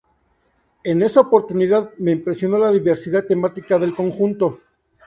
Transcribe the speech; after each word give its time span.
En 0.83 1.03
esa 1.03 1.19
oportunidad 1.19 1.91
me 1.99 2.09
impresionó 2.11 2.57
la 2.57 2.71
diversidad 2.71 3.23
temática 3.27 3.77
del 3.77 3.93
conjunto. 3.93 4.59